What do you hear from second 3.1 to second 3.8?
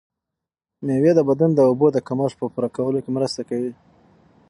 مرسته کوي.